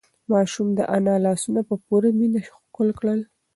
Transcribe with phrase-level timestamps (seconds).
[0.31, 3.19] ماشوم د انا لاسونه په پوره مینه ښکل کړل.